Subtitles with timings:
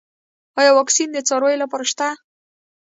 [0.59, 2.07] آیا واکسین د څارویو لپاره شته؟